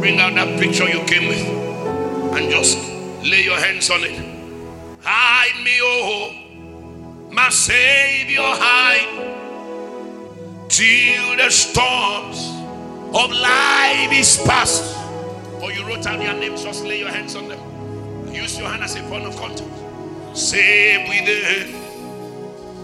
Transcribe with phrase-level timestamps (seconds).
[0.00, 1.46] Bring out that picture you came with
[2.34, 2.78] and just
[3.22, 4.16] lay your hands on it.
[5.02, 9.06] Hide me, oh, my Savior, hide
[10.70, 12.48] till the storms
[13.14, 14.96] of life is past.
[15.60, 18.32] Or you wrote down your names, just lay your hands on them.
[18.32, 19.68] Use your hand as a point of contact.
[20.34, 21.72] Say within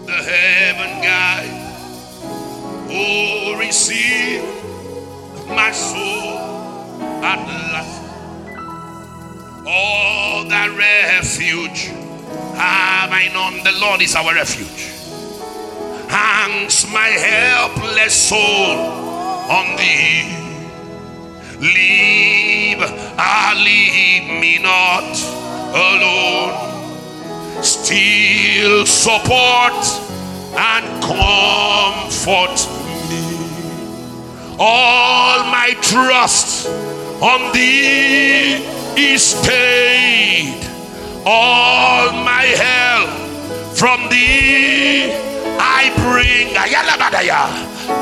[0.05, 1.63] the heaven guide.
[2.91, 4.43] Oh, receive
[5.47, 6.56] my soul
[7.27, 7.39] at
[7.73, 8.01] last.
[9.67, 11.87] All that refuge
[12.55, 13.63] have I known.
[13.63, 14.93] The Lord is our refuge.
[16.07, 18.77] Hangs my helpless soul
[19.51, 20.23] on thee.
[21.59, 22.79] Leave,
[23.19, 25.11] ah, leave me not
[25.75, 26.53] alone.
[27.61, 29.83] Still support
[30.55, 32.55] and comfort
[33.09, 33.27] me.
[34.59, 38.63] All my trust on thee
[38.95, 40.61] is paid
[41.25, 43.09] All my help
[43.75, 45.11] from thee
[45.59, 46.47] I bring.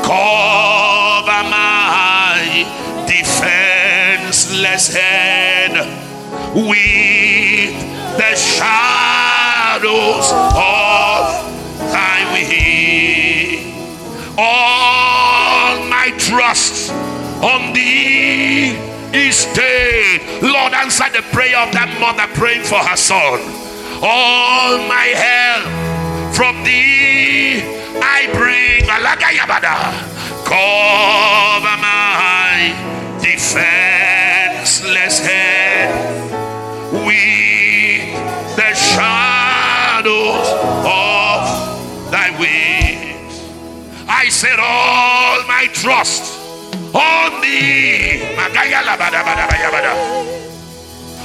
[0.02, 2.64] Cover my
[3.06, 5.72] defenseless head
[6.54, 7.74] with
[8.16, 11.22] the shadows of
[11.92, 13.74] thy wing.
[14.38, 16.92] All my trust
[17.42, 20.20] on thee is stayed.
[20.42, 23.40] Lord, answer the prayer of that mother praying for her son.
[24.02, 25.64] All my help
[26.36, 27.62] from thee
[27.96, 28.66] I bring.
[30.46, 32.72] Cover my
[33.20, 35.90] defenseless head
[36.92, 38.14] with
[38.54, 40.48] the shadows
[40.86, 43.42] of thy wings.
[44.08, 46.35] I set all my trust
[46.96, 48.22] on thee.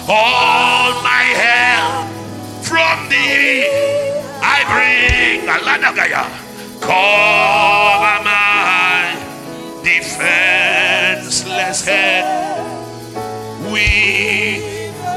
[0.07, 2.07] All my help
[2.63, 3.65] from thee
[4.43, 5.47] I bring.
[6.81, 9.15] Cover my
[9.83, 12.25] defenseless head
[13.71, 14.63] with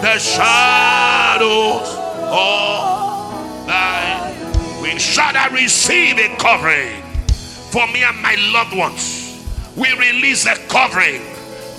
[0.03, 1.89] the shadows
[2.31, 4.33] of thy
[4.83, 5.03] wings.
[5.03, 7.03] Shall I receive a covering
[7.73, 9.24] for me and my loved ones?
[9.77, 11.21] We release a covering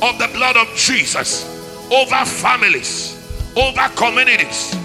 [0.02, 1.46] of the blood of Jesus
[1.92, 3.16] over families,
[3.56, 4.76] over communities,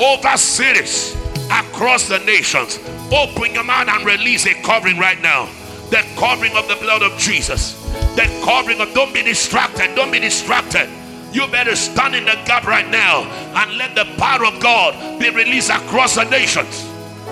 [0.00, 1.16] over cities,
[1.50, 2.78] across the nations.
[3.12, 5.46] Open your mouth and release a covering right now.
[5.90, 7.74] The covering of the blood of Jesus.
[8.14, 9.96] The covering of, don't be distracted.
[9.96, 10.88] Don't be distracted.
[11.32, 13.22] You better stand in the gap right now
[13.54, 16.86] and let the power of God be released across the nations.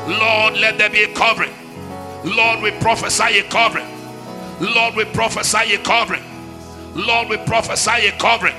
[0.09, 1.53] Lord, let there be a covering.
[2.25, 3.87] Lord, we prophesy a covering.
[4.61, 6.23] Lord, we prophesy a covering.
[6.95, 8.57] Lord, we prophesy a covering.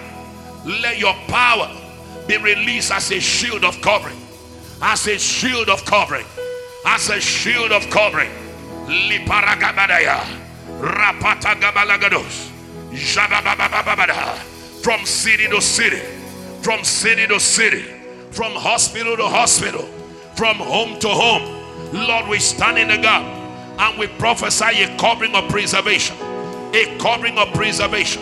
[0.65, 1.69] Let your power
[2.27, 4.17] be released as a shield of covering.
[4.81, 6.25] As a shield of covering.
[6.85, 8.31] As a shield of covering.
[8.85, 10.23] Liparagabadaya.
[10.79, 12.49] Rapatagabalagados.
[12.91, 14.37] Jabababababada.
[14.81, 15.99] From city to city.
[16.61, 17.83] From city to city.
[18.31, 19.83] From hospital to hospital.
[20.35, 21.43] From home to home.
[21.91, 23.38] Lord, we stand in the gap
[23.79, 26.15] and we prophesy a covering of preservation.
[26.73, 28.21] A covering of preservation.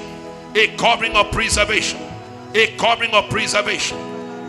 [0.55, 1.99] A covering of preservation.
[2.53, 3.97] A covering of preservation.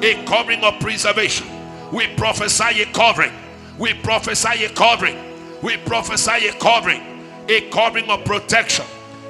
[0.03, 1.47] A covering of preservation.
[1.93, 3.33] We prophesy a covering.
[3.79, 5.17] We prophesy a covering.
[5.63, 7.03] We prophesy a covering.
[7.49, 8.85] A covering of protection.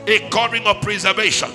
[0.09, 1.51] A covering of preservation.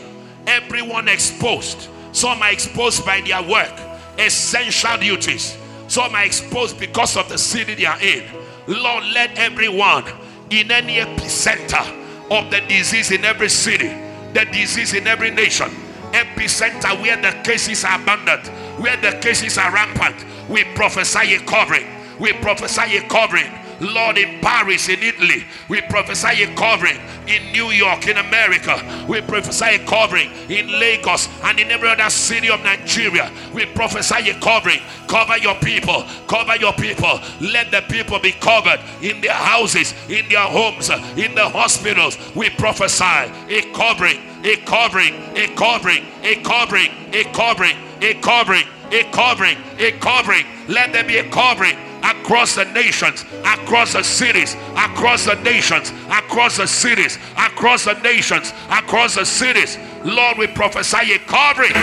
[0.48, 1.90] Everyone exposed.
[2.14, 3.74] Some are exposed by their work,
[4.18, 5.58] essential duties.
[5.88, 8.24] Some are exposed because of the city they are in.
[8.68, 10.06] Lord, let everyone
[10.50, 11.84] in any epicenter
[12.32, 13.90] of the disease in every city,
[14.34, 15.70] the disease in every nation,
[16.12, 18.48] epicenter where the cases are abundant,
[18.80, 21.88] where the cases are rampant, we prophesy a covering.
[22.20, 23.52] We prophesy a covering.
[23.84, 27.00] Lord, in Paris, in Italy, we prophesy a covering.
[27.28, 30.32] In New York, in America, we prophesy a covering.
[30.50, 34.80] In Lagos and in every other city of Nigeria, we prophesy a covering.
[35.08, 37.20] Cover your people, cover your people.
[37.40, 42.18] Let the people be covered in their houses, in their homes, in the hospitals.
[42.36, 49.04] We prophesy a covering, a covering, a covering, a covering, a covering, a covering, a
[49.12, 50.46] covering, a covering.
[50.68, 56.58] Let there be a covering across the nations, across the cities, across the nations, across
[56.58, 59.78] the cities, across the nations, across the cities.
[60.04, 61.74] Lord, we prophesy a covering.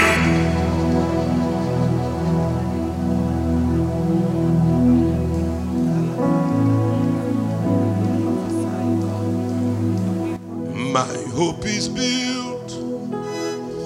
[10.93, 12.72] My hope is built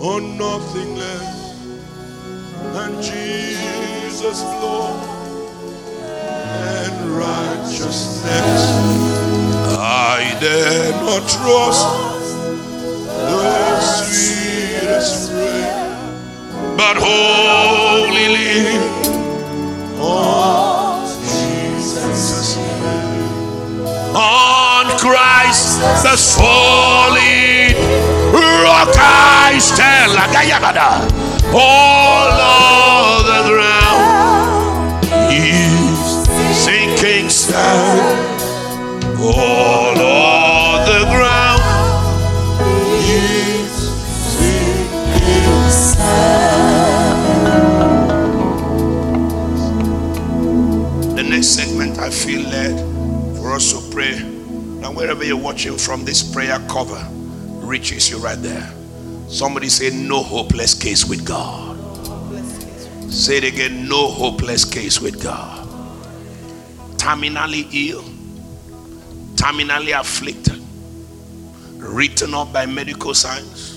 [0.03, 1.59] on nothing less
[2.73, 5.14] than Jesus' blood
[6.55, 8.63] and righteousness.
[9.79, 11.87] I dare not trust
[13.09, 16.97] the sweetest frame, but
[18.37, 18.83] lean
[20.01, 22.57] on Jesus'.
[24.15, 27.77] On Christ, the solid
[28.65, 29.95] rock I stand.
[31.57, 33.84] All of the ground
[39.27, 41.63] All of the ground
[43.07, 43.75] is
[51.15, 52.79] The next segment, I feel led
[53.39, 54.19] for us to pray.
[54.81, 57.03] Now, wherever you're watching from, this prayer cover
[57.67, 58.73] reaches you right there.
[59.29, 61.75] Somebody say, No hopeless case with God.
[63.11, 65.67] Say it again, no hopeless case with God.
[66.97, 68.03] Terminally ill,
[69.45, 70.59] terminally afflicted,
[71.77, 73.77] written up by medical science.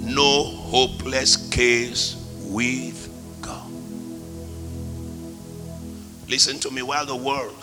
[0.00, 3.10] No hopeless case with
[3.42, 3.70] God.
[6.30, 7.54] Listen to me while the world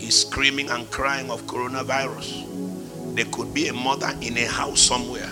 [0.00, 3.16] is screaming and crying of coronavirus.
[3.16, 5.30] There could be a mother in a house somewhere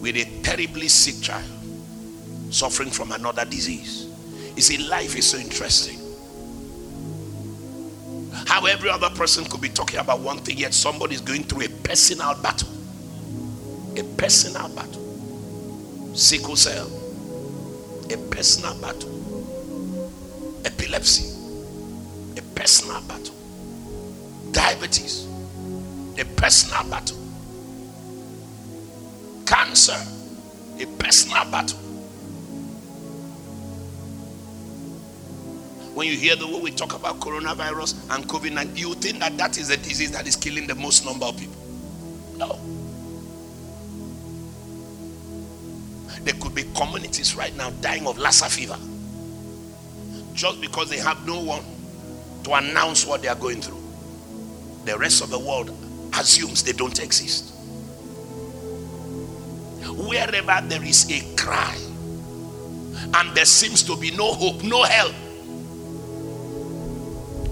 [0.00, 1.44] with a terribly sick child
[2.48, 4.08] suffering from another disease.
[4.56, 5.97] You see, life is so interesting.
[8.48, 11.66] How every other person could be talking about one thing, yet somebody is going through
[11.66, 12.70] a personal battle.
[13.98, 16.14] A personal battle.
[16.14, 16.90] Sickle cell.
[18.10, 19.12] A personal battle.
[20.64, 21.30] Epilepsy.
[22.38, 23.34] A personal battle.
[24.50, 25.26] Diabetes.
[26.18, 27.18] A personal battle.
[29.44, 30.00] Cancer.
[30.80, 31.87] A personal battle.
[35.98, 39.36] When you hear the way we talk about coronavirus and COVID 19, you think that
[39.36, 41.60] that is the disease that is killing the most number of people.
[42.36, 42.56] No.
[46.22, 48.78] There could be communities right now dying of Lassa fever
[50.34, 51.64] just because they have no one
[52.44, 53.82] to announce what they are going through.
[54.84, 55.76] The rest of the world
[56.14, 57.52] assumes they don't exist.
[59.96, 61.76] Wherever there is a cry
[63.16, 65.12] and there seems to be no hope, no help,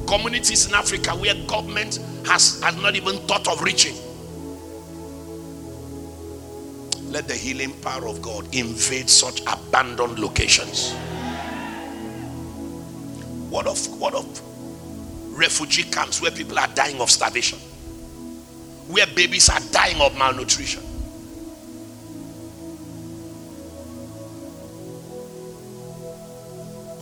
[0.07, 3.95] communities in Africa where government has, has not even thought of reaching.
[7.11, 10.93] Let the healing power of God invade such abandoned locations.
[13.51, 14.41] What of what of
[15.37, 17.59] refugee camps where people are dying of starvation?
[18.89, 20.83] Where babies are dying of malnutrition?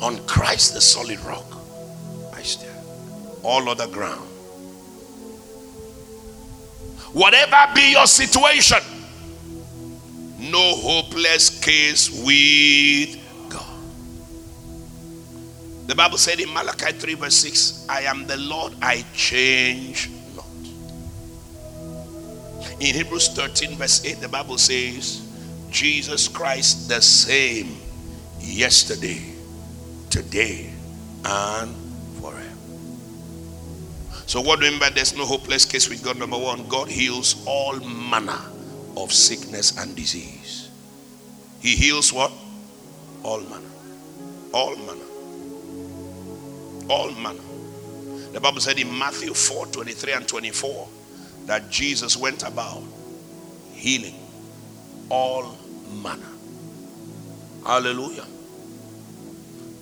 [0.03, 1.47] On Christ the solid rock,
[2.35, 2.74] I stand
[3.45, 4.29] all other ground.
[7.13, 8.79] Whatever be your situation,
[10.39, 13.17] no hopeless case with
[13.49, 13.65] God.
[15.87, 20.47] The Bible said in Malachi 3, verse 6, I am the Lord, I change not.
[22.81, 25.21] In Hebrews 13, verse 8, the Bible says,
[25.71, 27.77] Jesus Christ the same
[28.41, 29.23] yesterday,
[30.11, 30.73] today,
[31.25, 31.84] and
[34.27, 36.19] so, what do you mean by there's no hopeless case with God?
[36.19, 38.41] Number one, God heals all manner
[38.97, 40.71] of sickness and disease.
[41.61, 42.33] He heals what?
[43.23, 43.71] All manner.
[44.53, 45.05] All manner.
[46.89, 47.41] All manner.
[48.33, 50.89] The Bible said in Matthew 4 23 and 24
[51.47, 52.83] that Jesus went about
[53.73, 54.15] healing
[55.11, 55.57] all
[56.03, 56.23] manner.
[57.65, 58.27] Hallelujah.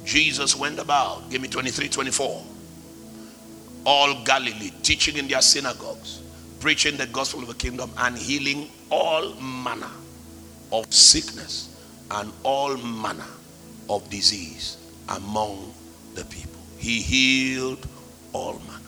[0.05, 2.45] Jesus went about, give me 23 24
[3.85, 6.23] all Galilee, teaching in their synagogues,
[6.61, 9.91] preaching the gospel of the kingdom, and healing all manner
[10.71, 11.77] of sickness
[12.11, 13.27] and all manner
[13.89, 14.77] of disease
[15.09, 15.73] among
[16.15, 16.61] the people.
[16.79, 17.87] He healed
[18.33, 18.79] all manner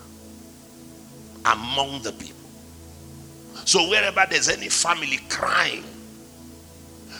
[1.46, 2.34] among the people.
[3.64, 5.84] So, wherever there's any family crying,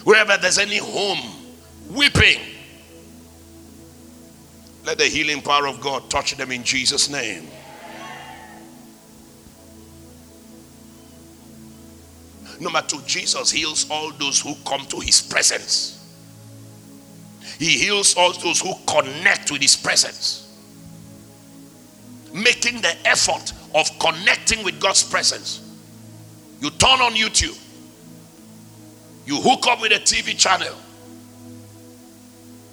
[0.04, 1.21] wherever there's any home
[1.90, 2.40] weeping,
[4.85, 7.49] let the healing power of God touch them in Jesus' name.
[12.61, 16.01] Number two, Jesus heals all those who come to his presence.
[17.59, 20.41] He heals all those who connect with his presence.
[22.33, 25.61] Making the effort of connecting with God's presence.
[26.61, 27.59] You turn on YouTube,
[29.27, 30.75] You hook up with a TV channel.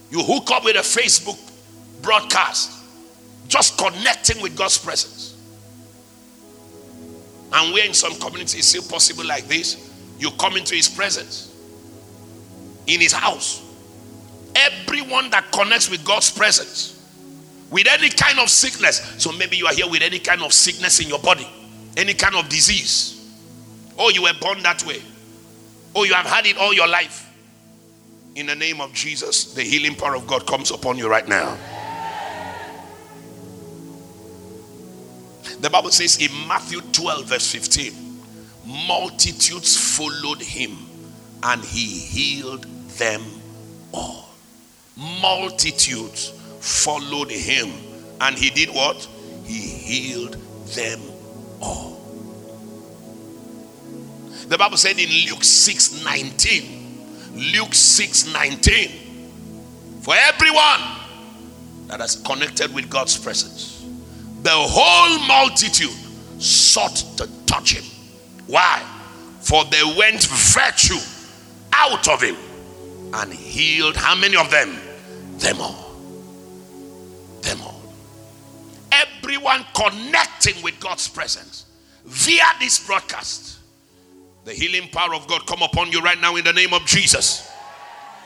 [0.10, 1.40] You hook up with a Facebook
[2.02, 2.72] broadcast.
[3.48, 5.31] Just connecting with God's presence.
[7.54, 9.90] And where in some communities still possible like this,
[10.20, 11.54] you come into his presence
[12.88, 13.68] in his house.
[14.56, 16.98] Everyone that connects with God's presence
[17.72, 18.98] with any kind of sickness.
[19.18, 21.48] So maybe you are here with any kind of sickness in your body,
[21.98, 23.18] any kind of disease.
[23.98, 25.02] Oh, you were born that way.
[25.96, 27.30] Oh, you have had it all your life.
[28.36, 31.58] In the name of Jesus, the healing power of God comes upon you right now.
[35.62, 37.94] The Bible says in Matthew 12, verse 15,
[38.88, 40.76] multitudes followed him
[41.44, 42.64] and he healed
[42.98, 43.22] them
[43.94, 44.28] all.
[45.22, 47.72] Multitudes followed him
[48.20, 49.08] and he did what?
[49.46, 50.34] He healed
[50.70, 51.00] them
[51.62, 52.02] all.
[54.48, 60.82] The Bible said in Luke 6 19, Luke 6 19, for everyone
[61.86, 63.71] that has connected with God's presence
[64.42, 65.92] the whole multitude
[66.42, 67.84] sought to touch him.
[68.48, 68.82] Why?
[69.42, 71.00] For they went virtue
[71.74, 72.36] out of him
[73.14, 74.76] and healed how many of them?
[75.38, 75.96] Them all.
[77.42, 77.82] Them all.
[78.92, 81.66] Everyone connecting with God's presence
[82.06, 83.60] via this broadcast.
[84.46, 87.48] The healing power of God come upon you right now in the name of Jesus.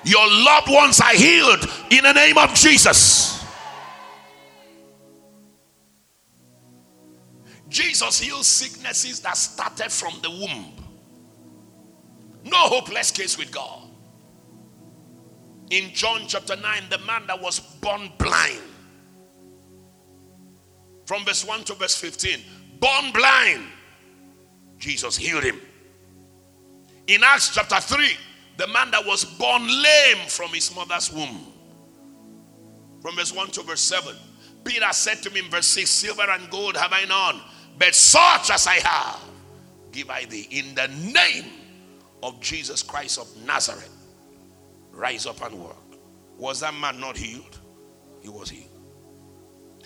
[0.06, 3.35] Your loved ones are healed in the name of Jesus.
[7.76, 10.72] Jesus healed sicknesses that started from the womb.
[12.46, 13.90] No hopeless case with God.
[15.72, 18.62] In John chapter 9, the man that was born blind,
[21.06, 22.40] from verse 1 to verse 15,
[22.80, 23.66] born blind,
[24.78, 25.60] Jesus healed him.
[27.08, 28.08] In Acts chapter 3,
[28.56, 31.46] the man that was born lame from his mother's womb,
[33.02, 34.16] from verse 1 to verse 7,
[34.64, 37.42] Peter said to him in verse 6, Silver and gold have I none
[37.78, 39.22] but such as I have,
[39.92, 41.46] give I thee in the name
[42.24, 43.92] of Jesus Christ of Nazareth.
[44.92, 45.76] Rise up and work.
[46.38, 47.60] Was that man not healed?
[48.22, 48.70] He was healed.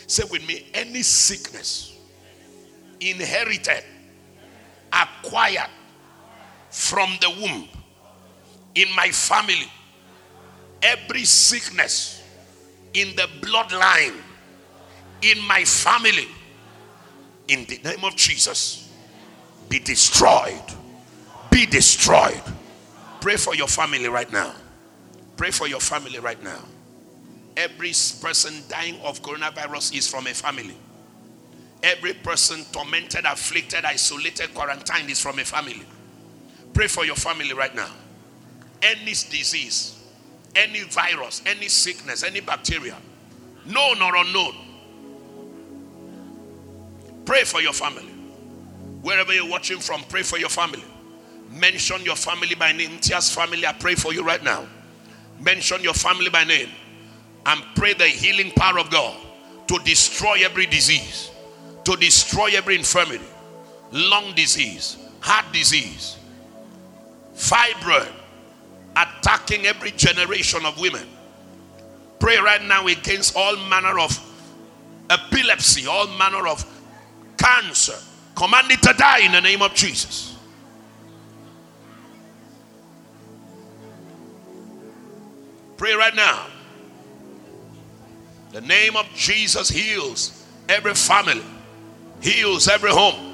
[0.08, 1.98] Say with me any sickness
[3.00, 3.84] inherited,
[4.94, 5.70] acquired
[6.70, 7.68] from the womb
[8.76, 9.70] in my family,
[10.82, 12.24] every sickness
[12.94, 14.16] in the bloodline
[15.22, 16.28] in my family
[17.50, 18.90] in the name of Jesus
[19.70, 20.64] be destroyed.
[21.52, 22.42] Be destroyed.
[23.22, 24.54] Pray for your family right now.
[25.38, 26.60] Pray for your family right now.
[27.56, 27.92] Every
[28.22, 30.76] person dying of coronavirus is from a family.
[31.84, 35.86] Every person tormented, afflicted, isolated, quarantined is from a family.
[36.74, 37.90] Pray for your family right now.
[38.82, 40.02] Any disease,
[40.56, 42.98] any virus, any sickness, any bacteria,
[43.66, 44.56] known or unknown,
[47.26, 48.12] Pray for your family.
[49.02, 50.84] Wherever you're watching from, pray for your family.
[51.52, 53.00] Mention your family by name.
[53.00, 54.68] Tia's family, I pray for you right now.
[55.40, 56.70] Mention your family by name
[57.46, 59.16] and pray the healing power of God
[59.68, 61.32] to destroy every disease,
[61.86, 63.26] to destroy every infirmity,
[63.92, 66.18] lung disease, heart disease,
[67.36, 68.12] fibroid,
[68.96, 71.08] attacking every generation of women.
[72.20, 74.20] Pray right now against all manner of
[75.10, 76.66] epilepsy, all manner of
[77.40, 77.96] cancer.
[78.36, 80.36] Command it to die in the name of Jesus.
[85.78, 86.48] Pray right now.
[88.52, 91.44] The name of Jesus heals every family,
[92.22, 93.34] heals every home.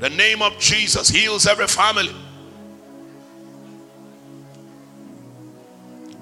[0.00, 2.14] The name of Jesus heals every family.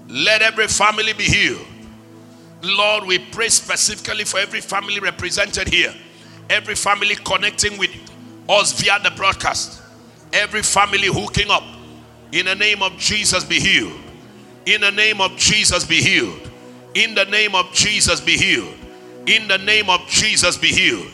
[0.09, 1.67] Let every family be healed.
[2.63, 5.95] Lord, we pray specifically for every family represented here
[6.51, 7.91] every family connecting with
[8.49, 9.81] us via the broadcast,
[10.33, 11.63] every family hooking up,
[12.33, 13.99] in the name of Jesus be healed.
[14.67, 16.39] In the name of Jesus be healed.
[16.95, 18.75] In the name of Jesus be healed.
[19.27, 21.07] In the name of Jesus be healed.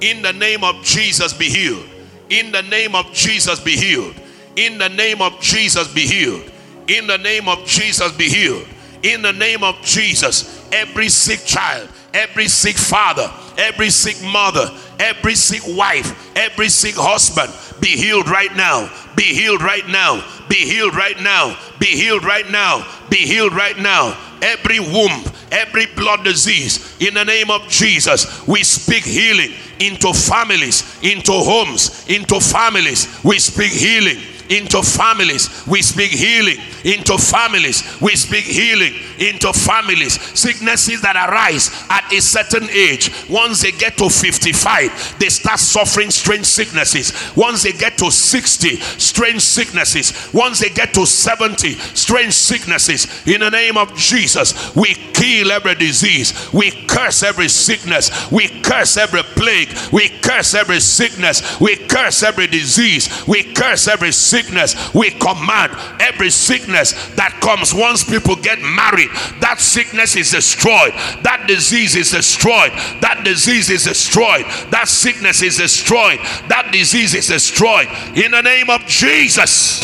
[0.00, 1.86] In the name of Jesus be healed.
[2.30, 4.14] In the name of Jesus be healed.
[4.56, 6.50] In the name of Jesus be healed.
[6.88, 8.66] In the name of Jesus be healed.
[9.04, 15.34] In the name of Jesus, every sick child, every sick father, every sick mother, every
[15.34, 17.52] sick wife, every sick husband
[17.84, 18.90] be healed right now.
[19.14, 20.24] Be healed right now.
[20.48, 21.58] Be healed right now.
[21.78, 22.86] Be healed right now.
[23.10, 24.18] Be healed right now.
[24.40, 25.22] Every womb,
[25.52, 32.06] every blood disease, in the name of Jesus, we speak healing into families, into homes,
[32.08, 33.06] into families.
[33.22, 35.66] We speak healing into families.
[35.66, 37.82] We speak healing into families.
[38.00, 40.20] We speak healing into families.
[40.38, 43.10] Sicknesses that arise at a certain age.
[43.28, 47.12] Once they get to 55, they start suffering strange sicknesses.
[47.36, 50.32] Once they get to 60, strange sicknesses.
[50.32, 53.26] Once they get to 70, strange sicknesses.
[53.26, 56.52] In the name of Jesus, we kill every disease.
[56.52, 58.30] We curse every sickness.
[58.30, 59.70] We curse every plague.
[59.92, 61.60] We curse every sickness.
[61.60, 63.26] We curse every disease.
[63.26, 64.92] We curse every sickness.
[64.92, 69.10] We command every sickness that comes once people get married.
[69.40, 70.92] That sickness is destroyed.
[71.22, 72.72] That disease is destroyed.
[73.00, 74.44] That disease is destroyed.
[74.70, 76.18] That sickness is destroyed.
[76.48, 77.86] That disease is destroyed.
[78.16, 79.82] In the name of Jesus.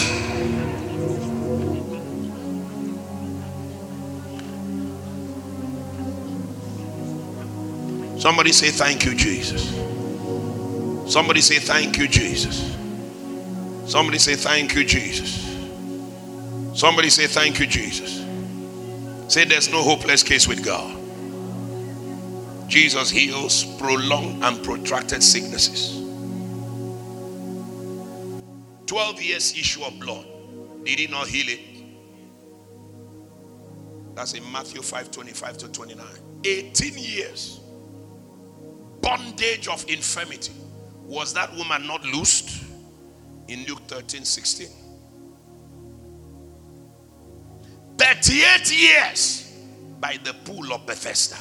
[8.20, 9.70] Somebody say, Thank you, Jesus.
[11.10, 12.79] Somebody say, Thank you, Jesus.
[13.90, 15.58] Somebody say, Thank you, Jesus.
[16.78, 18.24] Somebody say, Thank you, Jesus.
[19.32, 20.96] Say, There's no hopeless case with God.
[22.68, 26.00] Jesus heals prolonged and protracted sicknesses.
[28.86, 30.26] 12 years issue of blood.
[30.84, 31.60] Did he not heal it?
[34.14, 36.06] That's in Matthew 5 25 to 29.
[36.44, 37.60] 18 years.
[39.02, 40.52] Bondage of infirmity.
[41.04, 42.64] Was that woman not loosed?
[43.50, 44.68] In Luke 13 16.
[47.98, 49.52] 38 years
[49.98, 51.36] by the pool of Bethesda.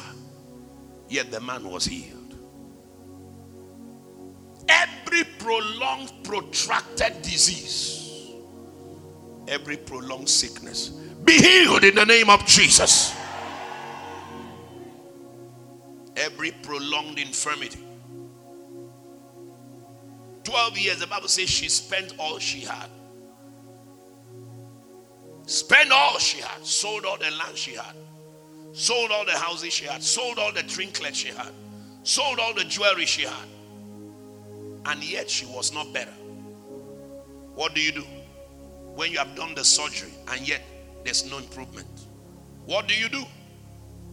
[1.08, 2.36] Yet the man was healed.
[4.68, 8.32] Every prolonged, protracted disease,
[9.48, 10.89] every prolonged sickness,
[11.24, 13.16] be healed in the name of Jesus.
[16.16, 17.80] Every prolonged infirmity.
[20.43, 22.89] 12 years, the Bible says she spent all she had.
[25.45, 27.95] Spent all she had, sold all the land she had,
[28.71, 31.52] sold all the houses she had, sold all the trinkets she had,
[32.04, 33.47] sold all the jewelry she had
[34.86, 36.13] and yet she was not better.
[37.56, 38.04] What do you do
[38.95, 40.62] when you have done the surgery and yet
[41.04, 41.88] there's no improvement?
[42.65, 43.23] What do you do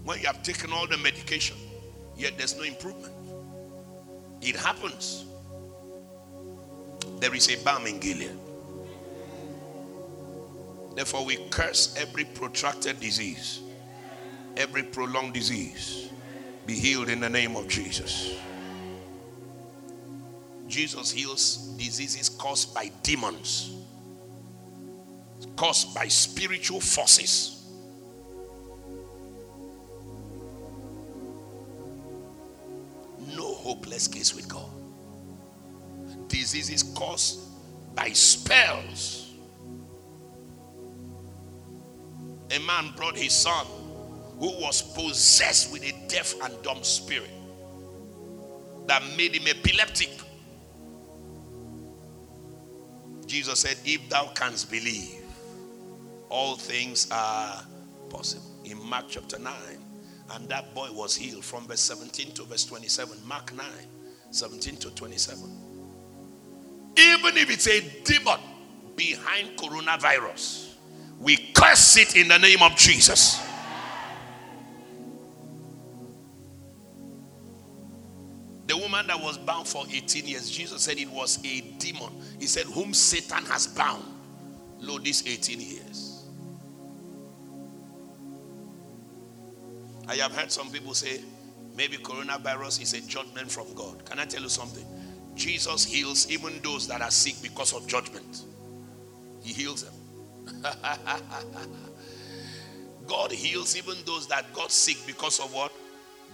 [0.05, 1.57] when you have taken all the medication
[2.17, 3.13] yet there's no improvement?
[4.43, 5.25] It happens.
[7.19, 8.39] There is a balm in Gilead.
[10.95, 13.61] Therefore, we curse every protracted disease,
[14.57, 16.11] every prolonged disease.
[16.67, 18.35] Be healed in the name of Jesus.
[20.67, 23.73] Jesus heals diseases caused by demons,
[25.55, 27.65] caused by spiritual forces.
[33.37, 34.86] No hopeless case with God.
[36.29, 37.41] Diseases caused
[37.95, 39.35] by spells.
[42.51, 43.67] A man brought his son
[44.39, 47.31] who was possessed with a deaf and dumb spirit
[48.87, 50.11] that made him epileptic.
[53.27, 55.23] Jesus said, If thou canst believe,
[56.29, 57.65] all things are
[58.09, 58.45] possible.
[58.65, 59.53] In Mark chapter 9.
[60.33, 63.17] And that boy was healed from verse 17 to verse 27.
[63.27, 63.65] Mark 9,
[64.31, 65.66] 17 to 27.
[66.99, 68.41] Even if it's a demon
[68.97, 70.75] behind coronavirus,
[71.21, 73.41] we curse it in the name of Jesus.
[78.67, 82.11] The woman that was bound for 18 years, Jesus said it was a demon.
[82.41, 84.05] He said, Whom Satan has bound,
[84.81, 86.07] lo, these 18 years.
[90.09, 91.21] I have heard some people say,
[91.77, 94.05] maybe coronavirus is a judgment from God.
[94.05, 94.85] Can I tell you something?
[95.37, 98.43] Jesus heals even those that are sick because of judgment.
[99.43, 99.95] He heals them.
[103.07, 105.73] God heals even those that got sick because of what?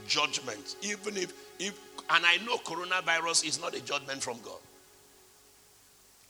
[0.07, 0.77] Judgment.
[0.83, 4.61] Even if, if and I know coronavirus is not a judgment from God.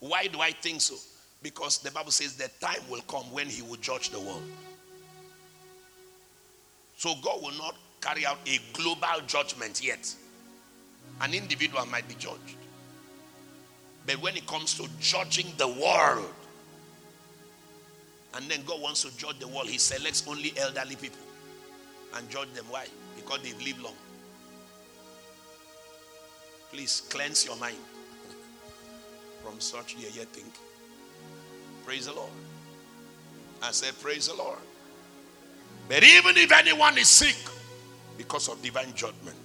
[0.00, 0.96] Why do I think so?
[1.42, 4.42] Because the Bible says the time will come when He will judge the world.
[6.96, 10.12] So God will not carry out a global judgment yet.
[11.20, 12.56] An individual might be judged.
[14.06, 16.32] But when it comes to judging the world,
[18.34, 21.20] and then God wants to judge the world, He selects only elderly people
[22.14, 22.64] and judge them.
[22.70, 22.86] Why?
[23.16, 23.94] Because they've lived long.
[26.72, 27.76] Please cleanse your mind
[29.44, 30.52] from such yeah, yeah think.
[31.84, 32.30] Praise the Lord.
[33.62, 34.58] I said, Praise the Lord.
[35.88, 37.36] But even if anyone is sick
[38.16, 39.36] because of divine judgment,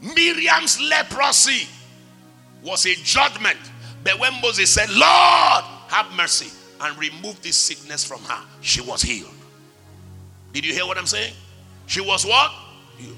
[0.00, 1.68] Miriam's leprosy
[2.62, 3.58] was a judgment
[4.04, 9.02] But when Moses said, Lord, have mercy, and remove this sickness from her, she was
[9.02, 9.30] healed.
[10.52, 11.34] Did you hear what I'm saying?
[11.86, 12.50] She was what?
[12.98, 13.16] Healed.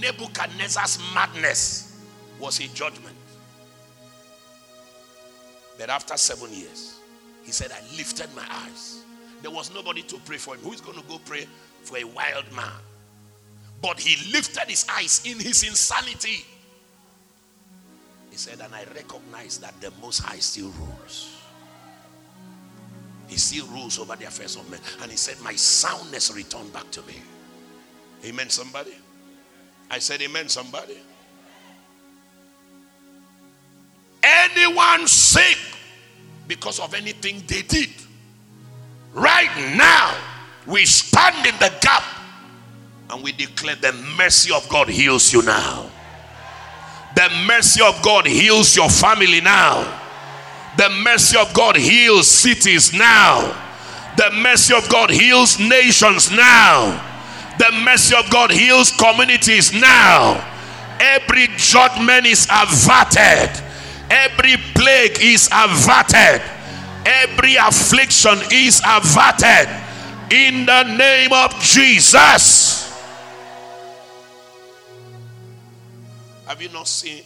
[0.00, 2.00] Nebuchadnezzar's madness
[2.38, 3.16] was a judgment.
[5.78, 7.00] But after seven years,
[7.42, 9.02] he said, I lifted my eyes.
[9.42, 10.60] There was nobody to pray for him.
[10.60, 11.48] Who is going to go pray
[11.82, 12.70] for a wild man?
[13.80, 16.44] But he lifted his eyes in his insanity.
[18.32, 21.36] He said, and I recognize that the Most High still rules.
[23.28, 24.80] He still rules over the affairs of men.
[25.02, 27.16] And he said, My soundness returned back to me.
[28.24, 28.94] Amen, somebody?
[29.90, 30.96] I said, Amen, somebody.
[34.22, 35.58] Anyone sick
[36.48, 37.90] because of anything they did,
[39.12, 40.16] right now,
[40.66, 42.04] we stand in the gap
[43.10, 45.90] and we declare the mercy of God heals you now.
[47.22, 49.86] The mercy of God heals your family now.
[50.76, 53.56] The mercy of God heals cities now.
[54.16, 57.00] The mercy of God heals nations now.
[57.60, 60.44] The mercy of God heals communities now.
[60.98, 63.50] Every judgment is averted.
[64.10, 66.42] Every plague is averted.
[67.06, 69.68] Every affliction is averted.
[70.32, 72.81] In the name of Jesus.
[76.52, 77.24] Have you not seen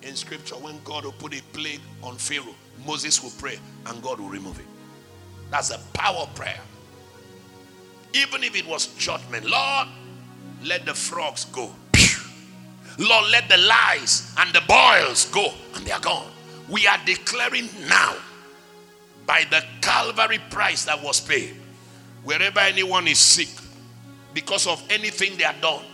[0.00, 2.54] in scripture when God will put a plague on Pharaoh?
[2.86, 4.64] Moses will pray and God will remove it.
[5.50, 6.60] That's the power prayer.
[8.14, 9.88] Even if it was judgment, Lord,
[10.62, 11.74] let the frogs go.
[12.98, 16.30] Lord, let the lies and the boils go, and they are gone.
[16.66, 18.16] We are declaring now,
[19.26, 21.54] by the Calvary price that was paid,
[22.22, 23.50] wherever anyone is sick
[24.32, 25.84] because of anything they have done,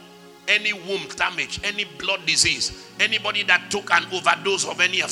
[0.51, 5.07] any womb damage, any blood disease, anybody that took an overdose of any uh,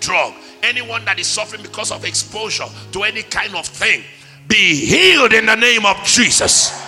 [0.00, 4.02] drug, anyone that is suffering because of exposure to any kind of thing,
[4.48, 6.82] be healed in the name of Jesus.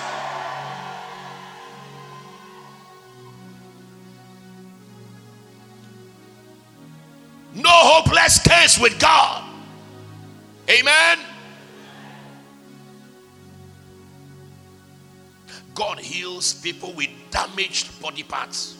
[7.54, 9.44] No hopeless case with God.
[10.70, 11.18] Amen.
[15.78, 18.76] God heals people with damaged body parts.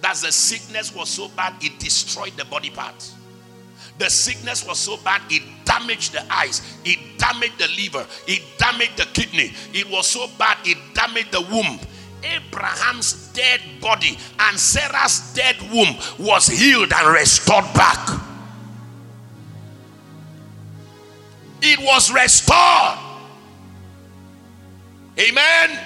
[0.00, 3.14] That the sickness was so bad it destroyed the body parts.
[3.98, 8.96] The sickness was so bad it damaged the eyes, it damaged the liver, it damaged
[8.96, 9.52] the kidney.
[9.74, 11.78] It was so bad it damaged the womb.
[12.22, 18.08] Abraham's dead body and Sarah's dead womb was healed and restored back.
[21.60, 23.03] It was restored.
[25.18, 25.78] Amen.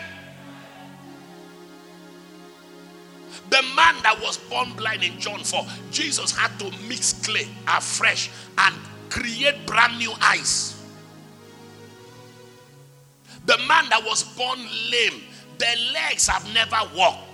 [3.51, 8.31] The man that was born blind in John 4, Jesus had to mix clay afresh
[8.59, 8.75] and
[9.09, 10.75] create brand new eyes.
[13.47, 14.59] The man that was born
[14.91, 15.23] lame,
[15.57, 17.25] their legs have never walked.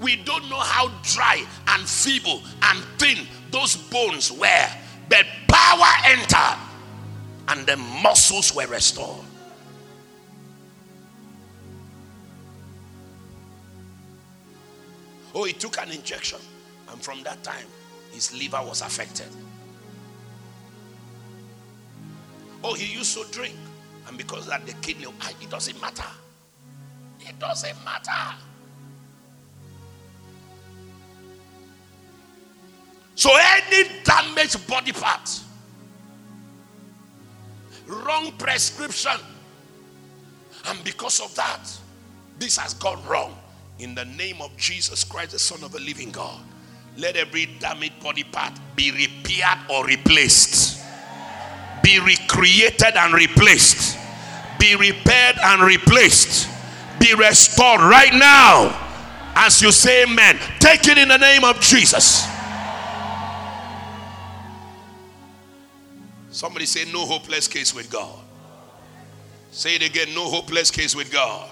[0.00, 4.68] We don't know how dry and feeble and thin those bones were,
[5.08, 6.58] but power entered
[7.48, 9.24] and the muscles were restored.
[15.34, 16.38] Oh, he took an injection.
[16.90, 17.66] And from that time,
[18.12, 19.26] his liver was affected.
[22.62, 23.54] Oh, he used to drink.
[24.06, 26.04] And because that the kidney, ah, it doesn't matter.
[27.20, 28.36] It doesn't matter.
[33.16, 35.40] So any damaged body part,
[37.86, 39.18] wrong prescription,
[40.66, 41.60] and because of that,
[42.38, 43.38] this has gone wrong
[43.78, 46.40] in the name of Jesus Christ, the Son of the living God,
[46.96, 50.84] let every damaged body part be repaired or replaced,
[51.82, 53.98] be recreated and replaced,
[54.58, 56.48] be repaired and replaced,
[57.00, 58.80] be restored right now.
[59.36, 62.28] As you say amen, take it in the name of Jesus.
[66.30, 68.18] Somebody say, No hopeless case with God.
[69.50, 71.48] Say it again, no hopeless case with God.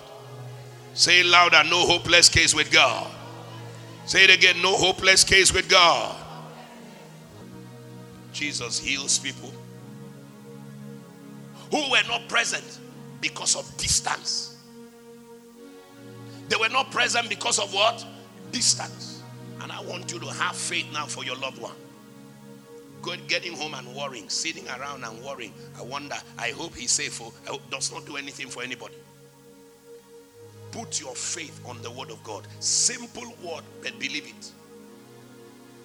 [0.94, 3.10] Say it louder, no hopeless case with God.
[4.06, 6.16] Say it again, no hopeless case with God.
[8.32, 9.52] Jesus heals people
[11.70, 12.78] who were not present
[13.20, 14.56] because of distance.
[16.48, 18.04] They were not present because of what?
[18.50, 19.22] Distance.
[19.62, 21.76] And I want you to have faith now for your loved one.
[23.00, 25.54] Good getting home and worrying, sitting around and worrying.
[25.78, 27.20] I wonder, I hope he's safe.
[27.22, 28.94] Oh, hope, does not do anything for anybody.
[30.72, 32.46] Put your faith on the word of God.
[32.58, 34.50] Simple word, but believe it.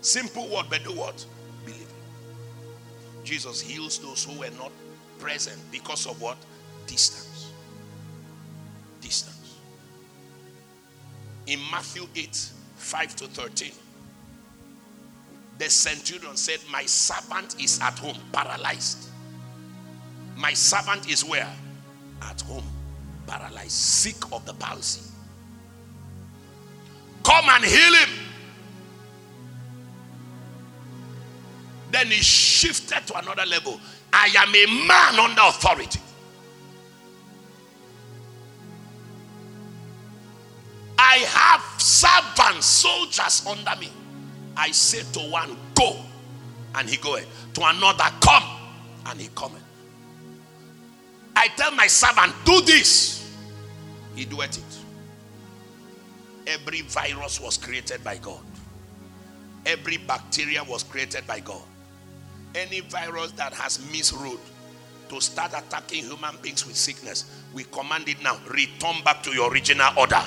[0.01, 1.25] Simple word, but do what?
[1.65, 1.81] Believe.
[1.81, 3.25] It.
[3.25, 4.71] Jesus heals those who were not
[5.19, 6.37] present because of what?
[6.85, 7.51] Distance.
[9.01, 9.57] Distance.
[11.47, 13.71] In Matthew 8, 5 to 13,
[15.57, 19.09] the centurion said, My servant is at home, paralyzed.
[20.35, 21.51] My servant is where?
[22.21, 22.63] At home,
[23.27, 25.01] paralyzed, sick of the palsy.
[27.23, 28.09] Come and heal him.
[31.91, 33.79] Then he shifted to another level.
[34.11, 35.99] I am a man under authority.
[40.97, 43.89] I have servants, soldiers under me.
[44.55, 45.97] I say to one, go,
[46.75, 47.27] and he goeth.
[47.53, 48.43] To another, come,
[49.05, 49.66] and he cometh.
[51.37, 53.31] I tell my servant, do this.
[54.15, 56.51] He doeth it.
[56.51, 58.43] Every virus was created by God.
[59.65, 61.61] Every bacteria was created by God.
[62.55, 64.39] Any virus that has misruled
[65.09, 68.39] to start attacking human beings with sickness, we command it now.
[68.49, 70.23] Return back to your original order.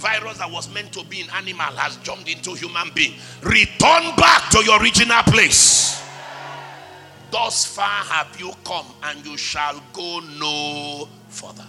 [0.00, 3.14] virus that was meant to be an animal has jumped into human being.
[3.42, 6.02] Return back to your original place.
[7.30, 11.66] Thus far have you come, and you shall go no further.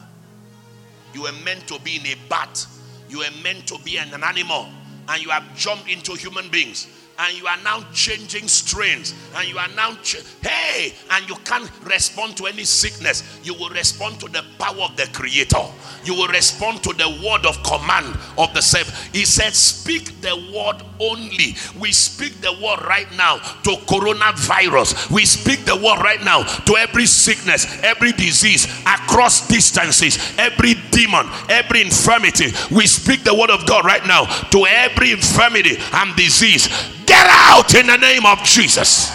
[1.14, 2.66] You were meant to be in a bat,
[3.10, 4.68] you were meant to be an animal,
[5.08, 6.88] and you have jumped into human beings
[7.22, 9.14] and you are now changing strains.
[9.36, 13.40] And you are now ch- hey and you can't respond to any sickness.
[13.44, 15.64] You will respond to the power of the creator.
[16.04, 20.36] You will respond to the word of command of the self he said speak the
[20.54, 21.56] word only.
[21.80, 25.12] We speak the word right now to coronavirus.
[25.12, 31.30] We speak the word right now to every sickness every disease across distances every demon
[31.50, 32.48] every infirmity.
[32.74, 36.68] We speak the word of god right now to every infirmity and disease
[37.12, 39.12] Get out in the name of Jesus.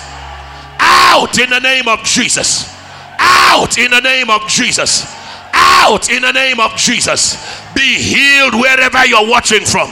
[0.79, 2.69] Out in the name of Jesus.
[3.19, 5.07] Out in the name of Jesus.
[5.55, 7.41] Out in the name of Jesus.
[7.75, 9.89] Be healed wherever you're watching from.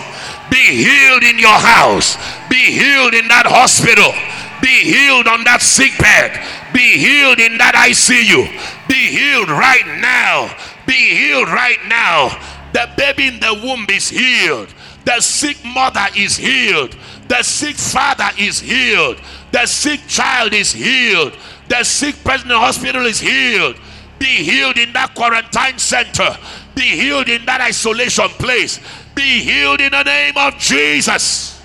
[0.50, 2.18] Be healed in your house.
[2.50, 4.12] Be healed in that hospital.
[4.60, 6.36] Be healed on that sick bed.
[6.74, 8.52] Be healed in that ICU.
[8.86, 10.54] Be healed right now.
[10.86, 12.36] Be healed right now.
[12.74, 14.74] The baby in the womb is healed.
[15.04, 16.96] The sick mother is healed.
[17.28, 19.20] The sick father is healed.
[19.50, 21.36] The sick child is healed.
[21.68, 23.76] The sick person in the hospital is healed.
[24.18, 26.36] Be healed in that quarantine center.
[26.74, 28.80] Be healed in that isolation place.
[29.14, 31.62] Be healed in the name of Jesus.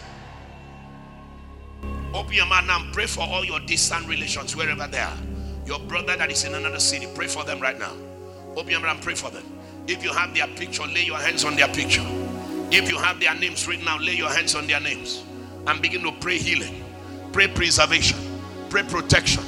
[2.13, 5.17] Open your mouth and pray for all your distant relations wherever they are.
[5.65, 7.93] Your brother that is in another city, pray for them right now.
[8.55, 9.43] Open your mouth and pray for them.
[9.87, 12.05] If you have their picture, lay your hands on their picture.
[12.71, 15.23] If you have their names written out, lay your hands on their names
[15.67, 16.83] and begin to pray healing,
[17.31, 18.17] pray preservation,
[18.69, 19.43] pray protection.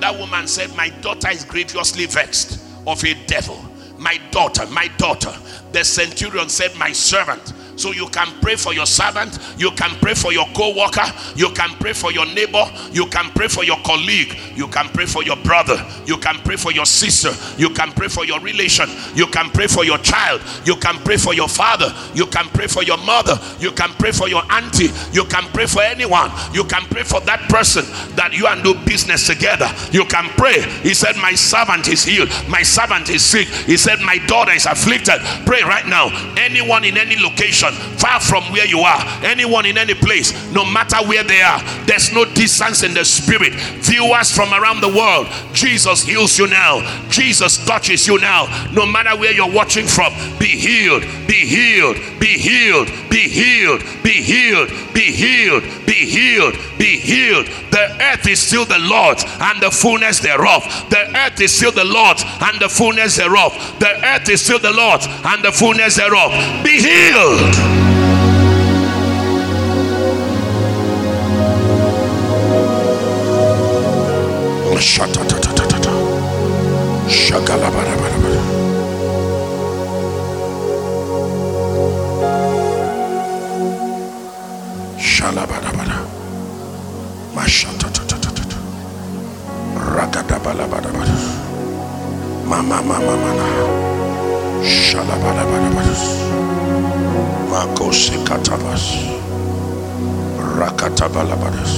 [0.00, 3.62] That woman said, My daughter is grievously vexed of a devil.
[3.98, 5.34] My daughter, my daughter.
[5.72, 10.14] The centurion said, My servant so you can pray for your servant, you can pray
[10.14, 13.78] for your co worker, you can pray for your neighbor, you can pray for your
[13.84, 17.92] colleague, you can pray for your brother, you can pray for your sister, you can
[17.92, 21.48] pray for your relation, you can pray for your child, you can pray for your
[21.48, 25.44] father, you can pray for your mother, you can pray for your auntie, you can
[25.52, 27.84] pray for anyone, you can pray for that person
[28.16, 29.68] that you and do business together.
[29.92, 30.62] You can pray.
[30.82, 33.48] He said, My servant is healed, my servant is sick.
[33.48, 35.20] He said, My daughter is afflicted.
[35.46, 36.08] Pray right now.
[36.36, 40.64] Anyone in any location location, far from where you are, anyone in any place, no
[40.64, 43.54] matter where they are, there's no distance in the spirit.
[43.54, 49.16] Viewers from around the world, Jesus heals you now, Jesus touches you now, no matter
[49.18, 50.12] where you're watching from.
[50.38, 56.98] Be healed, be healed, be healed, be healed, be healed, be healed, be healed, be
[56.98, 57.46] healed.
[57.70, 60.62] The earth is still the Lord's and the fullness thereof.
[60.90, 63.52] The earth is still the Lord's and the fullness thereof.
[63.78, 66.30] The earth is still the Lord's and the fullness thereof.
[66.64, 67.57] Be healed.
[92.48, 93.46] Mama, mama, mama,
[94.64, 96.57] shala, bada, bada, bada.
[97.50, 98.12] Makose.
[100.58, 101.72] Rakatabalabadas.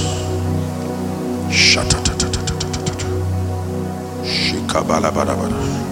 [1.51, 3.07] Shatatatatatata.
[4.25, 5.90] Shikabalabadabadas.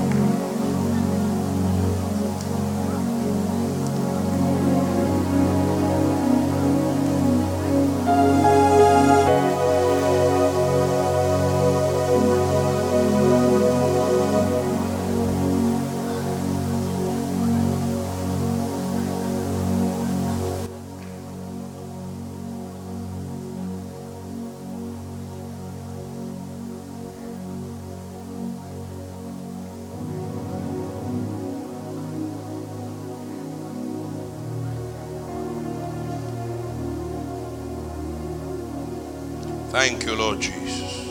[39.80, 41.08] Thank you, Lord Jesus.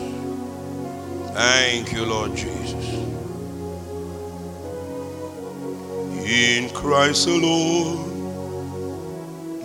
[1.33, 2.85] Thank you, Lord Jesus.
[6.29, 8.05] In Christ alone,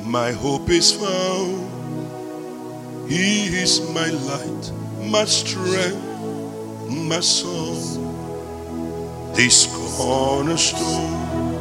[0.09, 1.67] my hope is found.
[3.09, 6.01] He is my light, my strength,
[6.87, 7.99] my song.
[9.35, 11.51] This cornerstone,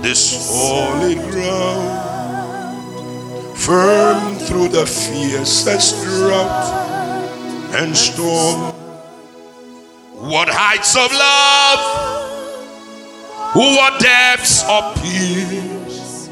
[0.00, 2.12] this holy ground
[3.54, 6.66] firm through the fiercest drought
[7.74, 8.72] and storm.
[10.30, 11.80] What heights of love,
[13.54, 16.28] what depths of peace,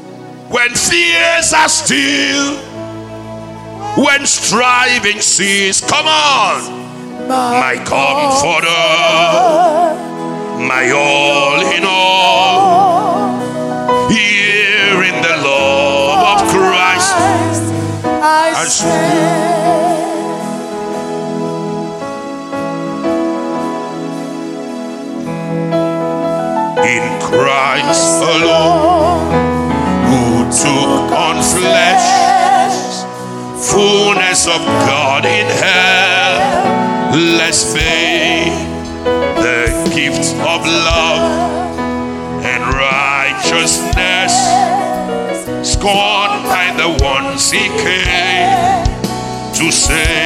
[0.49, 2.57] when fears are still,
[4.03, 5.81] when striving cease.
[5.81, 8.67] Come on, my comforter,
[10.65, 13.39] my all in all.
[14.09, 14.60] Here
[18.23, 18.53] I
[26.85, 29.25] in Christ alone,
[30.05, 32.05] who took on flesh,
[33.71, 38.49] fullness of God in hell, let's pay
[39.03, 41.73] the gift of love
[42.45, 44.33] and righteousness,
[45.67, 47.90] scorned by the ones he came
[49.71, 50.20] to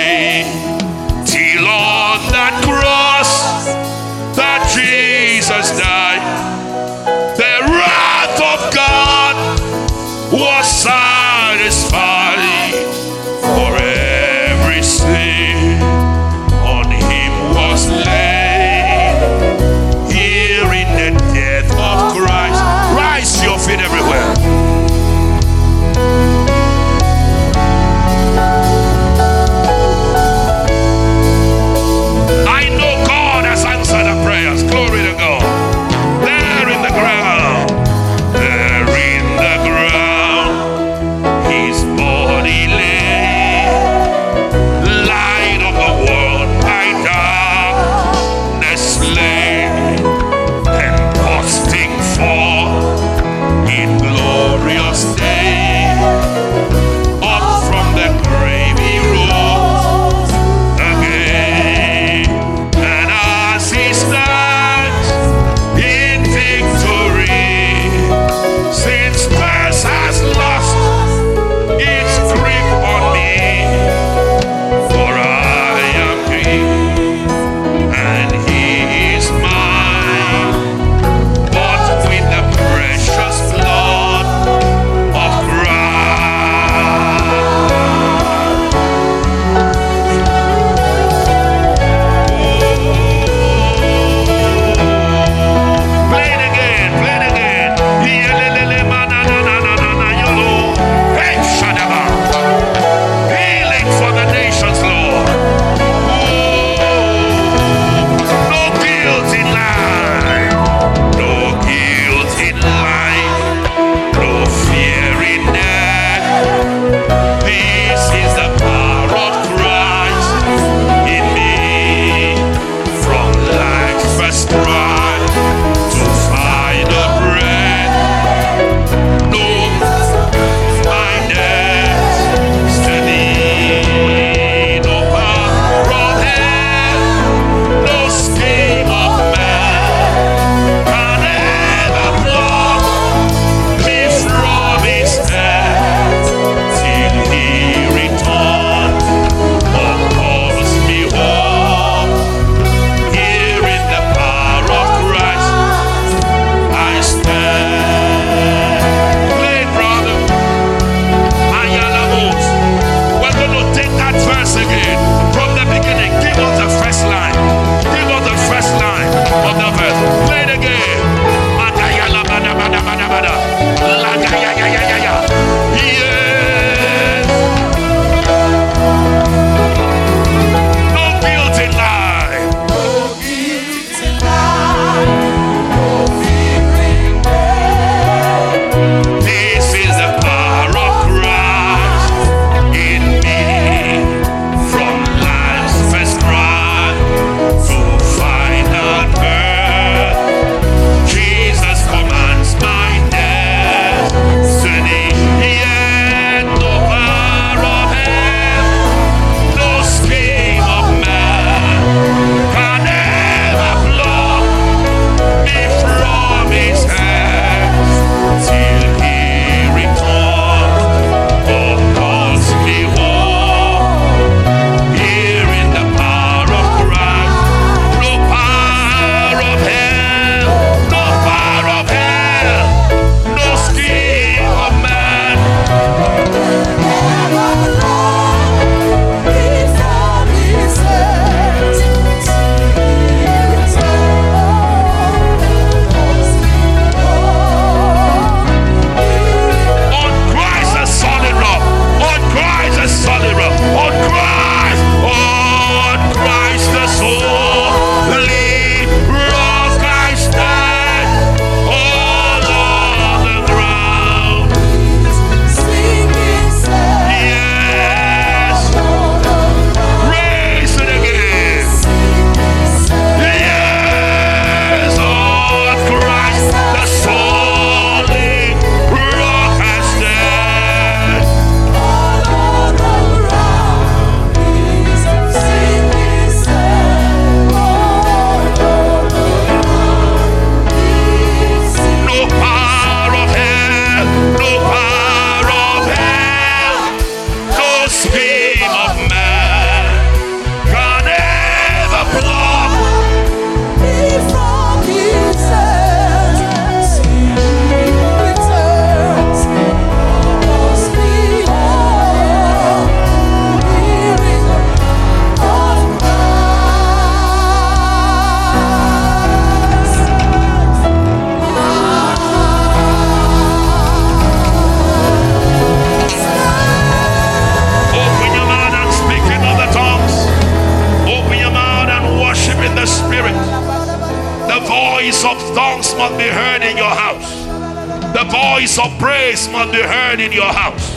[338.77, 340.95] of praise must be heard in your house.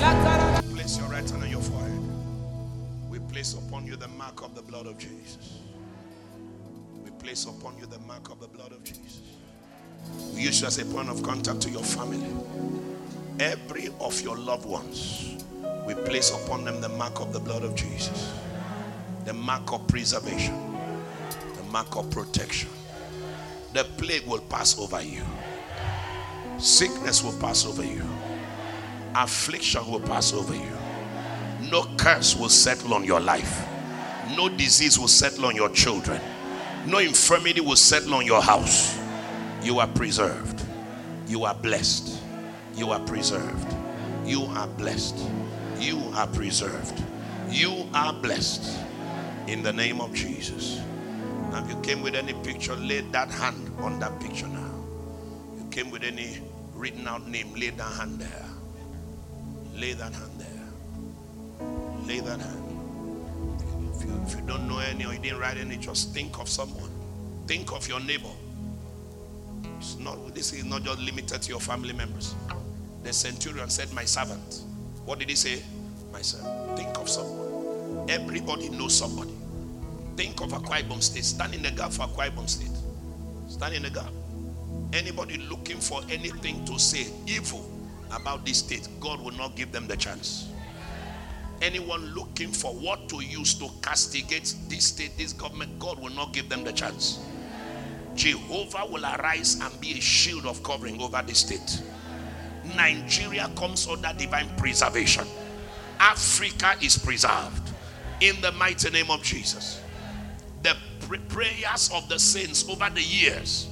[0.72, 2.00] Place your right hand on your forehead.
[3.08, 5.60] We place upon you the mark of the blood of Jesus.
[7.04, 9.20] We place upon you the mark of the blood of Jesus.
[10.34, 12.26] We use you as a point of contact to your family.
[13.38, 15.44] Every of your loved ones,
[15.86, 18.32] we place upon them the mark of the blood of Jesus,
[19.24, 20.56] the mark of preservation,
[21.56, 22.70] the mark of protection.
[23.72, 25.22] The plague will pass over you.
[26.58, 28.02] Sickness will pass over you.
[29.14, 30.72] Affliction will pass over you.
[31.70, 33.64] No curse will settle on your life.
[34.36, 36.20] No disease will settle on your children.
[36.84, 38.98] No infirmity will settle on your house.
[39.62, 40.64] You are preserved.
[41.28, 42.20] You are blessed.
[42.74, 43.74] You are preserved.
[44.24, 45.16] You are blessed.
[45.78, 47.04] You are preserved.
[47.50, 48.80] You are blessed.
[49.46, 50.80] In the name of Jesus.
[51.52, 54.67] Now, if you came with any picture, lay that hand on that picture now
[55.78, 56.40] came with any
[56.74, 58.46] written out name, lay that hand there.
[59.76, 61.68] Lay that hand there.
[62.04, 62.80] Lay that hand.
[63.94, 66.48] If you, if you don't know any or you didn't write any, just think of
[66.48, 66.90] someone.
[67.46, 68.34] Think of your neighbor.
[69.78, 72.34] It's not this is not just limited to your family members.
[73.04, 74.62] The centurion said, My servant.
[75.04, 75.62] What did he say?
[76.12, 76.76] My servant.
[76.76, 78.10] Think of someone.
[78.10, 79.32] Everybody knows somebody.
[80.16, 81.24] Think of Akwa Ibom State.
[81.24, 82.76] Stand in the gap for Akwa Ibom State.
[83.46, 84.10] Stand in the gap.
[84.92, 87.68] Anybody looking for anything to say evil
[88.10, 90.48] about this state, God will not give them the chance.
[91.60, 96.32] Anyone looking for what to use to castigate this state, this government, God will not
[96.32, 97.18] give them the chance.
[98.14, 101.82] Jehovah will arise and be a shield of covering over the state.
[102.76, 105.26] Nigeria comes under divine preservation.
[106.00, 107.70] Africa is preserved
[108.20, 109.82] in the mighty name of Jesus.
[110.62, 110.76] The
[111.28, 113.68] prayers of the saints over the years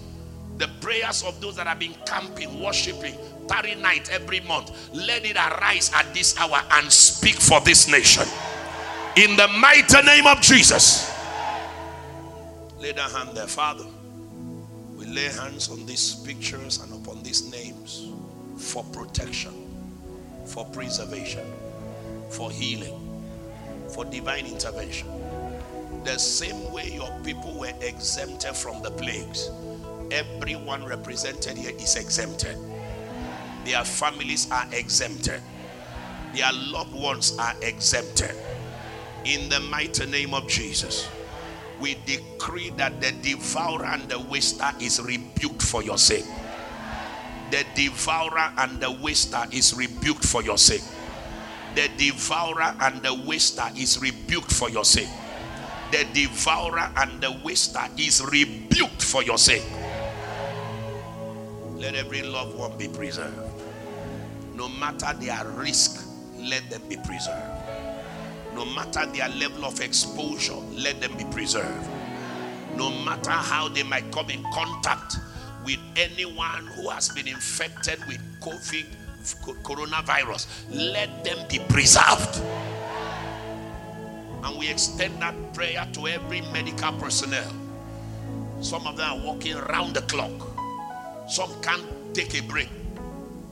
[0.59, 3.15] the prayers of those that have been camping, worshiping,
[3.49, 8.25] tarry night every month, let it arise at this hour and speak for this nation.
[9.17, 11.13] In the mighty name of Jesus.
[12.79, 13.85] Lay the hand there, Father.
[14.97, 18.09] We lay hands on these pictures and upon these names
[18.57, 19.53] for protection,
[20.47, 21.45] for preservation,
[22.31, 23.21] for healing,
[23.95, 25.09] for divine intervention.
[26.05, 29.51] The same way your people were exempted from the plagues
[30.11, 32.57] Everyone represented here is exempted.
[33.65, 35.41] Their families are exempted.
[36.35, 38.35] Their loved ones are exempted.
[39.25, 41.09] In the mighty name of Jesus,
[41.81, 46.25] we decree that the devourer and the waster is rebuked for your sake.
[47.51, 50.83] The devourer and the waster is rebuked for your sake.
[51.75, 55.09] The devourer and the waster is rebuked for your sake.
[55.91, 59.63] The devourer and the waster is rebuked for your sake.
[61.77, 63.37] Let every loved one be preserved.
[64.55, 66.09] No matter their risk,
[66.39, 67.61] let them be preserved.
[68.55, 71.87] No matter their level of exposure, let them be preserved.
[72.77, 75.17] No matter how they might come in contact
[75.67, 78.87] with anyone who has been infected with COVID,
[79.63, 82.41] coronavirus, let them be preserved.
[84.45, 87.53] And we extend that prayer to every medical personnel.
[88.63, 90.56] Some of them are working round the clock
[91.27, 92.69] some can't take a break.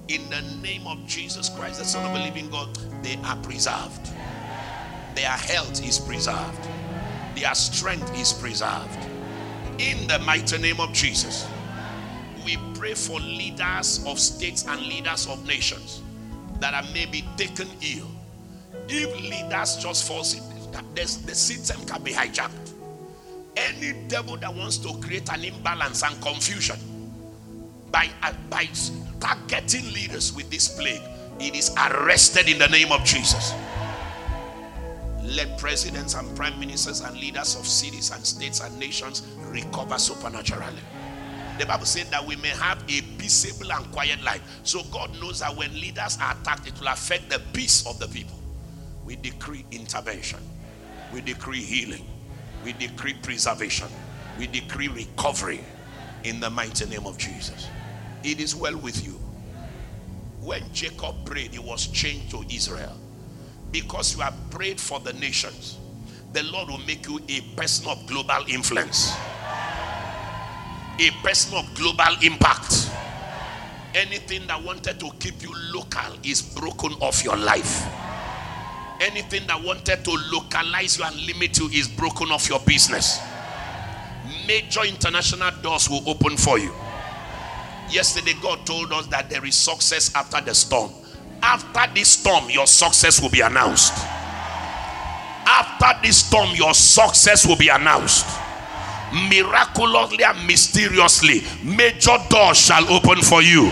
[0.09, 4.11] In the name of Jesus Christ, the Son of the living God, they are preserved.
[5.15, 6.69] Their health is preserved.
[7.37, 8.99] Their strength is preserved.
[9.79, 11.49] In the mighty name of Jesus,
[12.45, 16.03] we pray for leaders of states and leaders of nations
[16.61, 18.07] that are maybe taken ill.
[18.89, 20.43] If leaders just fall sick,
[20.95, 22.73] the system can be hijacked.
[23.57, 26.77] Any devil that wants to create an imbalance and confusion
[27.95, 28.09] by,
[28.51, 28.69] by
[29.21, 31.01] targeting leaders with this plague,
[31.39, 33.55] it is arrested in the name of Jesus.
[35.23, 40.83] Let presidents and prime ministers and leaders of cities and states and nations recover supernaturally.
[41.61, 44.43] The Bible said that we may have a peaceable and quiet life.
[44.65, 48.09] So God knows that when leaders are attacked, it will affect the peace of the
[48.09, 48.37] people.
[49.05, 50.41] We decree intervention.
[51.13, 52.05] We decree healing.
[52.65, 53.87] We decree preservation.
[54.37, 55.61] We decree recovery
[56.25, 57.69] in the mighty name of Jesus.
[58.25, 59.13] It is well with you.
[60.41, 62.97] When Jacob prayed, he was changed to Israel.
[63.71, 65.77] Because you have prayed for the nations,
[66.33, 69.13] the Lord will make you a person of global influence,
[70.99, 72.91] a person of global impact.
[73.95, 77.87] Anything that wanted to keep you local is broken off your life.
[79.01, 83.21] Anything that wanted to localize you and limit you is broken off your business.
[84.47, 86.73] Major international doors will open for you
[87.95, 90.91] Yesterday, God told us that there is success after the storm.
[91.41, 93.93] After this storm, your success will be announced.
[95.47, 98.27] After this storm, your success will be announced.
[99.31, 103.71] Miraculously and mysteriously, major doors shall open for you.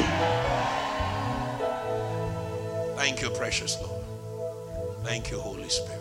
[2.94, 4.04] Thank you, precious Lord.
[5.02, 6.00] Thank you, Holy Spirit.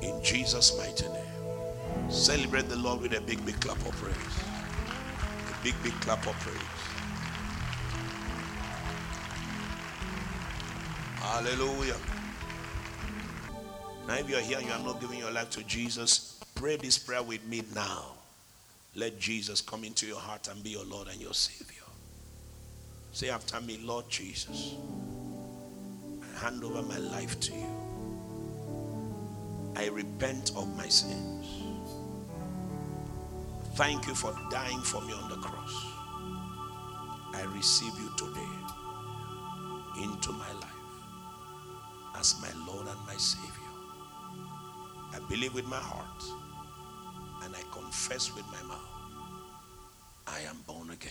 [0.00, 2.10] In Jesus' mighty name.
[2.10, 4.16] Celebrate the Lord with a big, big clap of praise.
[4.16, 6.79] A big, big clap of praise.
[11.20, 11.96] Hallelujah.
[14.08, 16.98] Now, if you're here and you are not giving your life to Jesus, pray this
[16.98, 18.06] prayer with me now.
[18.96, 21.84] Let Jesus come into your heart and be your Lord and your Savior.
[23.12, 24.74] Say after me, Lord Jesus,
[26.22, 27.76] I hand over my life to you.
[29.76, 31.46] I repent of my sins.
[33.74, 35.84] Thank you for dying for me on the cross.
[37.34, 38.40] I receive you today
[40.02, 40.79] into my life
[42.16, 43.48] as my Lord and my Savior.
[45.12, 46.22] I believe with my heart
[47.44, 48.90] and I confess with my mouth
[50.26, 51.10] I am born again.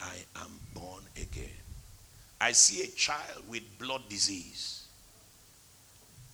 [0.00, 1.50] I am born again.
[2.40, 4.86] I see a child with blood disease.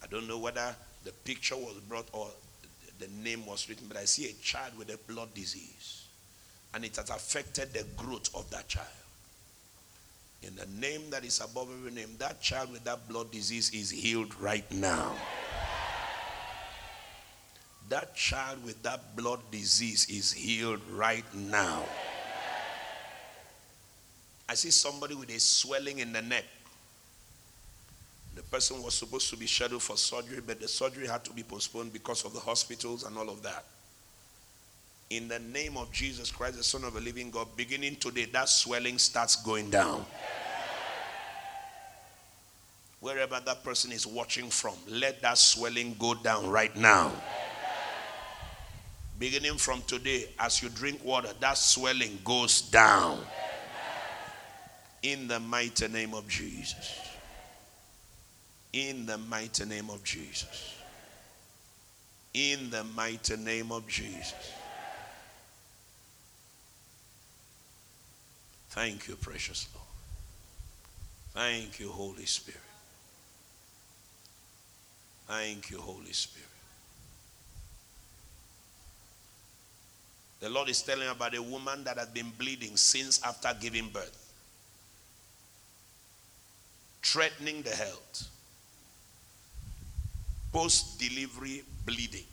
[0.03, 0.75] I don't know whether
[1.05, 2.29] the picture was brought or
[2.99, 6.07] the name was written, but I see a child with a blood disease.
[6.75, 8.89] And it has affected the growth of that child.
[10.47, 13.91] In the name that is above every name, that child with that blood disease is
[13.91, 15.13] healed right now.
[17.89, 21.83] That child with that blood disease is healed right now.
[24.47, 26.45] I see somebody with a swelling in the neck.
[28.35, 31.43] The person was supposed to be scheduled for surgery, but the surgery had to be
[31.43, 33.65] postponed because of the hospitals and all of that.
[35.11, 38.49] In the name of Jesus Christ, the Son of the living God, beginning today, that
[38.49, 40.05] swelling starts going down.
[43.01, 47.13] Wherever that person is watching from, let that swelling go down right now.
[49.19, 53.21] Beginning from today, as you drink water, that swelling goes down.
[55.03, 56.99] In the mighty name of Jesus.
[58.73, 60.75] In the mighty name of Jesus.
[62.33, 64.35] In the mighty name of Jesus.
[68.75, 69.87] Thank you, precious Lord.
[71.33, 72.61] Thank you, Holy Spirit.
[75.29, 76.49] Thank you, Holy Spirit.
[80.41, 84.35] The Lord is telling about a woman that had been bleeding since after giving birth,
[87.01, 88.29] threatening the health,
[90.53, 92.27] post delivery bleeding.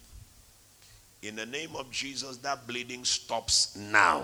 [1.22, 4.24] In the name of Jesus, that bleeding stops now.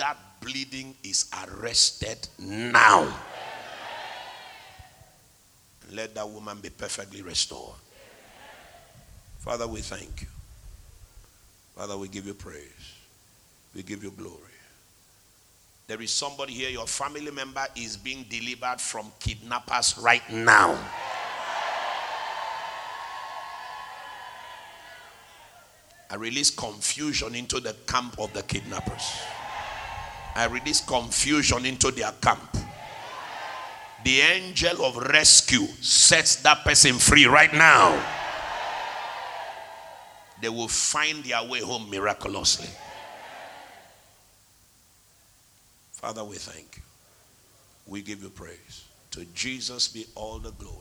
[0.00, 3.14] That bleeding is arrested now.
[5.92, 7.74] Let that woman be perfectly restored.
[9.40, 10.28] Father, we thank you.
[11.76, 12.94] Father, we give you praise.
[13.74, 14.38] We give you glory.
[15.86, 20.78] There is somebody here, your family member is being delivered from kidnappers right now.
[26.08, 29.12] I release confusion into the camp of the kidnappers.
[30.34, 32.56] I release confusion into their camp.
[34.04, 38.02] The angel of rescue sets that person free right now
[40.40, 42.68] they will find their way home miraculously.
[45.92, 46.82] Father, we thank you.
[47.86, 48.84] We give you praise.
[49.12, 50.76] To Jesus be all the glory.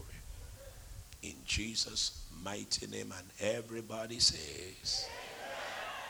[1.23, 3.13] In Jesus' mighty name.
[3.17, 5.07] And everybody says,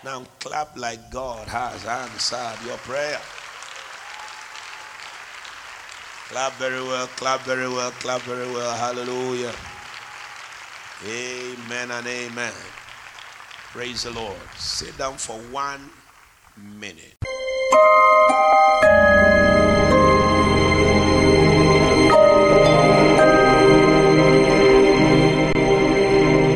[0.01, 3.19] Now clap like God has answered your prayer.
[6.29, 8.77] Clap very well, clap very well, clap very well.
[8.77, 9.53] Hallelujah.
[11.05, 12.53] Amen and amen.
[13.73, 14.37] Praise the Lord.
[14.55, 15.89] Sit down for one
[16.55, 17.17] minute.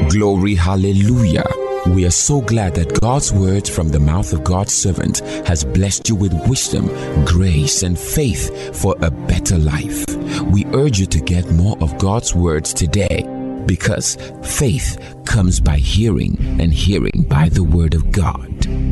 [0.10, 1.63] Glory, hallelujah.
[1.88, 6.08] We are so glad that God's word from the mouth of God's servant has blessed
[6.08, 6.88] you with wisdom,
[7.26, 10.06] grace, and faith for a better life.
[10.46, 13.28] We urge you to get more of God's words today
[13.66, 18.50] because faith comes by hearing and hearing by the word of God.